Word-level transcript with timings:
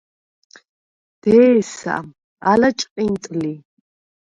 დე̄სა, 1.23 1.95
ალა 2.51 2.69
ჭყინტ 2.79 3.23
ლი. 3.39 3.53